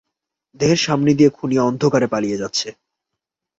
দেহের 0.59 0.81
সামনে 0.81 1.11
দিয়ে 1.13 1.29
খুনি 1.29 1.55
অন্ধকারে 1.59 2.07
পালিয়ে 2.07 2.37
যাচ্ছে। 2.37 2.69